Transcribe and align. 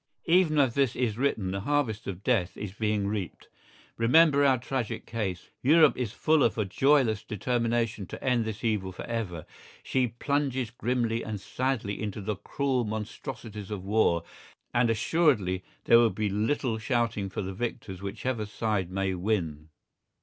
Even 0.25 0.57
as 0.57 0.73
this 0.73 0.95
is 0.95 1.15
written 1.15 1.51
the 1.51 1.59
harvest 1.59 2.07
of 2.07 2.23
death 2.23 2.57
is 2.57 2.73
being 2.73 3.05
reaped. 3.05 3.49
Remember 3.97 4.43
our 4.43 4.57
tragic 4.57 5.05
case. 5.05 5.51
Europe 5.61 5.95
is 5.95 6.11
full 6.11 6.41
of 6.41 6.57
a 6.57 6.65
joyless 6.65 7.21
determination 7.21 8.07
to 8.07 8.23
end 8.23 8.43
this 8.43 8.63
evil 8.63 8.91
for 8.91 9.05
ever; 9.05 9.45
she 9.83 10.07
plunges 10.07 10.71
grimly 10.71 11.21
and 11.21 11.39
sadly 11.39 12.01
into 12.01 12.19
the 12.19 12.35
cruel 12.35 12.83
monstrosities 12.83 13.69
of 13.69 13.83
war, 13.85 14.23
and 14.73 14.89
assuredly 14.89 15.63
there 15.83 15.99
will 15.99 16.09
be 16.09 16.29
little 16.31 16.79
shouting 16.79 17.29
for 17.29 17.43
the 17.43 17.53
victors 17.53 18.01
whichever 18.01 18.47
side 18.47 18.89
may 18.89 19.13
win. 19.13 19.69